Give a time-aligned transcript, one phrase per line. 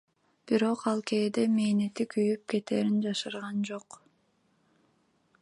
[0.45, 4.01] Бирок, ал кээде мээнети күйүп кетээрин жашырган жок.